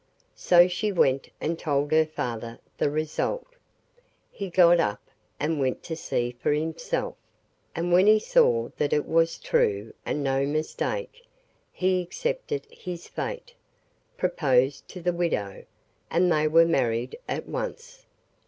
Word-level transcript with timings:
So 0.33 0.67
she 0.67 0.91
went 0.91 1.29
and 1.39 1.59
told 1.59 1.91
her 1.91 2.07
father 2.07 2.57
the 2.79 2.89
result. 2.89 3.45
He 4.31 4.49
got 4.49 4.79
up 4.79 4.99
and 5.39 5.59
went 5.59 5.83
to 5.83 5.95
see 5.95 6.31
for 6.39 6.51
himself, 6.53 7.13
and 7.75 7.91
when 7.93 8.07
he 8.07 8.17
saw 8.17 8.69
that 8.77 8.93
it 8.93 9.05
was 9.07 9.37
true 9.37 9.93
and 10.03 10.23
no 10.23 10.43
mistake, 10.47 11.27
he 11.71 12.01
accepted 12.01 12.65
his 12.71 13.07
fate, 13.07 13.53
proposed 14.17 14.87
to 14.89 15.01
the 15.01 15.13
widow, 15.13 15.65
and 16.09 16.31
they 16.31 16.47
were 16.47 16.65
married 16.65 17.15
at 17.27 17.47
once. 17.47 18.07